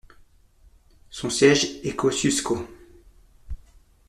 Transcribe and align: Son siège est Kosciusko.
Son 1.11 1.29
siège 1.29 1.75
est 1.83 1.95
Kosciusko. 1.95 2.67